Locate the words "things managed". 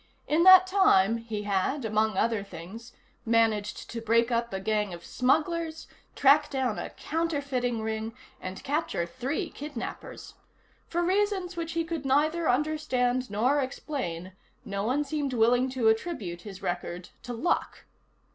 2.43-3.87